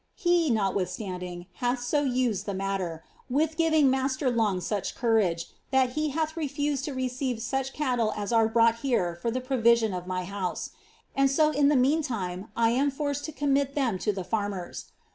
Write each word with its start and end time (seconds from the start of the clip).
Hi', 0.25 0.47
notwithstanding, 0.49 1.45
hath 1.57 1.83
so 1.83 2.01
used 2.01 2.47
the 2.47 2.55
matter, 2.55 3.03
with 3.29 3.55
giving 3.55 3.87
master 3.91 4.31
Long 4.31 4.57
tnch 4.57 4.95
courage, 4.95 5.51
that 5.69 5.91
he 5.91 6.11
refuseth 6.35 6.83
to 6.85 6.93
receive 6.95 7.39
such 7.39 7.71
cattle 7.71 8.11
as 8.15 8.33
are 8.33 8.47
brought 8.47 8.77
here 8.77 9.13
for 9.21 9.29
the 9.29 9.41
provision 9.41 9.93
of 9.93 10.07
my 10.07 10.23
house: 10.25 10.71
and 11.15 11.29
so 11.29 11.51
in 11.51 11.67
the 11.67 11.75
meantime 11.75 12.47
I 12.57 12.71
am 12.71 12.89
forced 12.89 13.25
to 13.25 13.31
commit 13.31 13.75
them 13.75 13.99
to 13.99 14.23
farmers. 14.23 14.85